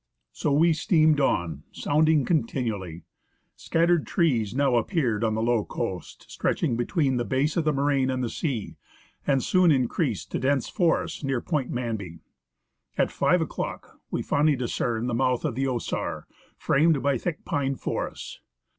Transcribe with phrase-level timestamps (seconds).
[0.31, 3.03] So we steamed on, sounding continually.
[3.55, 8.09] Scattered trees now appeared on the low coast stretching between the base of the moraine
[8.09, 8.77] and the sea,
[9.27, 12.21] and soon increased to dense forests near Point Manby.
[12.97, 16.23] At 5 o'clock we finally discern the mouth of the Osar,
[16.57, 18.39] framed by thick pine forests.